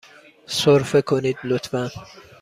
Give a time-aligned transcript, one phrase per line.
[0.47, 1.89] سرفه کنید، لطفاً.